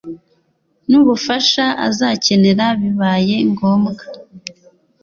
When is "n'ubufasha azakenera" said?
0.89-2.65